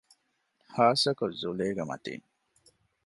ޚާއްސަކޮށް 0.75 1.37
ޒުލޭގެ 1.41 1.83
މަތީން 1.89 2.25